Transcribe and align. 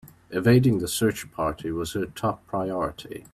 Evading 0.31 0.79
the 0.79 0.87
search 0.87 1.31
party 1.31 1.71
was 1.71 1.93
her 1.93 2.07
top 2.07 2.43
priority. 2.47 3.27